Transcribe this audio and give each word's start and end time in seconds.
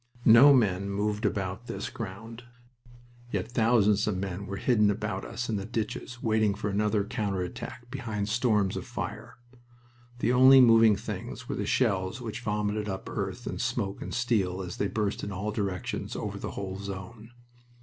No 0.25 0.51
men 0.51 0.89
moved 0.89 1.27
about 1.27 1.67
this 1.67 1.91
ground. 1.91 2.43
Yet 3.31 3.51
thousands 3.51 4.07
of 4.07 4.17
men 4.17 4.47
were 4.47 4.55
hidden 4.57 4.89
about 4.89 5.23
us 5.23 5.47
in 5.47 5.57
the 5.57 5.65
ditches, 5.67 6.23
waiting 6.23 6.55
for 6.55 6.71
another 6.71 7.03
counter 7.03 7.43
attack 7.43 7.91
behind 7.91 8.27
storms 8.27 8.75
of 8.75 8.87
fire. 8.87 9.37
The 10.17 10.33
only 10.33 10.59
moving 10.59 10.95
things 10.95 11.47
were 11.47 11.53
the 11.55 11.67
shells 11.67 12.19
which 12.19 12.41
vomited 12.41 12.89
up 12.89 13.07
earth 13.09 13.45
and 13.45 13.61
smoke 13.61 14.01
and 14.01 14.11
steel 14.11 14.63
as 14.63 14.77
they 14.77 14.87
burst 14.87 15.23
in 15.23 15.31
all 15.31 15.51
directions 15.51 16.15
over 16.15 16.39
the 16.39 16.53
whole 16.53 16.79
zone. 16.79 17.29